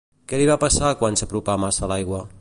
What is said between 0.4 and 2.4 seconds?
va passar quan s'apropà massa a l'aigua?